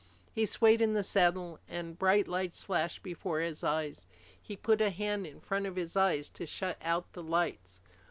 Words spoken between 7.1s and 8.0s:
the lights.